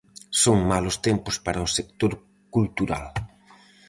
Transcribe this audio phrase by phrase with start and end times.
[0.43, 2.11] Son malos tempos para o sector
[2.55, 3.05] cultural.